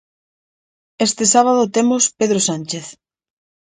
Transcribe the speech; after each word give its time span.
Este 1.07 1.23
sábado 1.33 1.61
temos 1.75 2.03
Pedro 2.19 2.39
Sánchez. 2.49 2.85